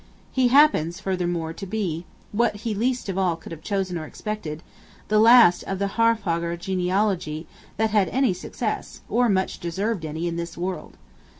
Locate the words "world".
10.57-10.97